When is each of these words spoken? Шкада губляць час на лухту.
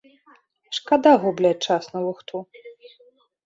Шкада 0.77 1.13
губляць 1.25 1.63
час 1.69 1.83
на 1.95 1.99
лухту. 2.09 2.35